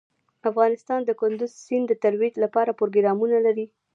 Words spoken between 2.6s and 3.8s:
پروګرامونه لري.